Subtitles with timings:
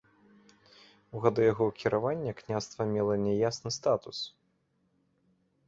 [1.17, 4.25] У гады яго кіравання княства мела няясны статус.